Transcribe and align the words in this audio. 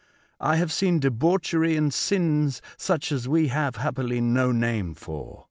I 0.39 0.55
have 0.55 0.71
seen 0.71 0.99
debauchery 0.99 1.75
and 1.75 1.93
sins, 1.93 2.59
such 2.75 3.11
as 3.11 3.27
we 3.29 3.49
have, 3.49 3.75
happily, 3.75 4.19
no 4.19 4.51
name 4.51 4.95
for. 4.95 5.39